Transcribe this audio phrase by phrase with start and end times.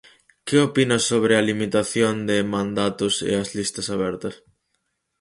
[0.45, 4.35] Que opina sobre a limitación de mandatos e as listas abertas?